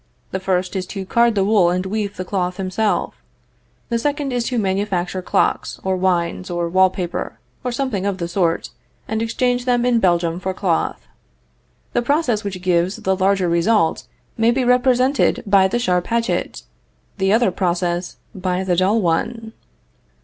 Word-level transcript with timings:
The 0.31 0.39
first 0.39 0.75
is 0.75 0.87
to 0.87 1.05
card 1.05 1.35
the 1.35 1.43
wool 1.45 1.69
and 1.69 1.85
weave 1.85 2.17
the 2.17 2.25
cloth 2.25 2.57
himself; 2.57 3.13
the 3.89 3.99
second 3.99 4.33
is 4.33 4.45
to 4.45 4.57
manufacture 4.57 5.21
clocks, 5.21 5.79
or 5.83 5.95
wines, 5.95 6.49
or 6.49 6.67
wall 6.69 6.89
paper, 6.89 7.37
or 7.63 7.71
something 7.71 8.03
of 8.07 8.17
the 8.17 8.27
sort, 8.27 8.71
and 9.07 9.21
exchange 9.21 9.65
them 9.65 9.85
in 9.85 9.99
Belgium 9.99 10.39
for 10.39 10.55
cloth. 10.55 11.05
The 11.93 12.01
process 12.01 12.43
which 12.43 12.63
gives 12.63 12.95
the 12.95 13.15
larger 13.15 13.47
result 13.47 14.07
may 14.39 14.49
be 14.49 14.65
represented 14.65 15.43
by 15.45 15.67
the 15.67 15.77
sharp 15.77 16.07
hatchet; 16.07 16.63
the 17.19 17.31
other 17.31 17.51
process 17.51 18.17
by 18.33 18.63
the 18.63 18.75
dull 18.75 19.01
one. 19.03 19.53